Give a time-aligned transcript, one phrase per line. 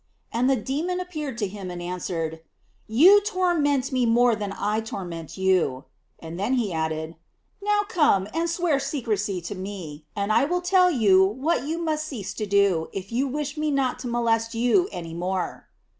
[0.33, 2.39] And the demon appeared to him and answered:"
[3.01, 5.85] You torment me more than I torment you;"
[6.17, 7.17] and then he added:"
[7.63, 12.07] Now come, and swear secrecy to me, and I will tell you what you must
[12.07, 15.67] cease to do, if you wish me not to molest you any more."